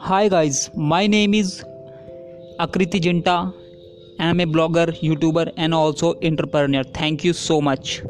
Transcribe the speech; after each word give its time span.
Hi 0.00 0.28
guys, 0.28 0.70
my 0.76 1.08
name 1.08 1.34
is 1.34 1.64
Akriti 2.60 3.00
Jinta. 3.00 3.52
I 4.20 4.26
am 4.26 4.38
a 4.38 4.46
blogger, 4.46 4.86
YouTuber, 5.00 5.52
and 5.56 5.74
also 5.74 6.14
entrepreneur. 6.22 6.84
Thank 6.84 7.24
you 7.24 7.32
so 7.32 7.60
much. 7.60 8.00